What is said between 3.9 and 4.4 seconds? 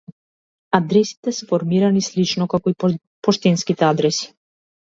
адреси.